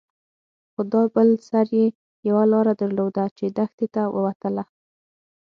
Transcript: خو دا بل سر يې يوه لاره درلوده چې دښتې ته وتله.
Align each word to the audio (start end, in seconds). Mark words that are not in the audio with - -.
خو 0.71 0.81
دا 0.93 1.01
بل 1.15 1.29
سر 1.49 1.67
يې 1.79 1.85
يوه 2.27 2.43
لاره 2.51 2.73
درلوده 2.81 3.25
چې 3.37 3.45
دښتې 3.57 3.87
ته 3.95 4.03
وتله. 4.23 4.63